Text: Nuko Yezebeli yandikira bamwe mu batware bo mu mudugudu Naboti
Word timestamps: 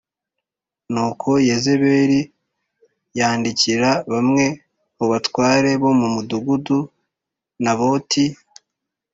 Nuko 0.93 1.29
Yezebeli 1.47 2.19
yandikira 3.19 3.89
bamwe 4.11 4.45
mu 4.97 5.05
batware 5.11 5.69
bo 5.81 5.91
mu 5.99 6.07
mudugudu 6.15 6.79
Naboti 7.63 8.25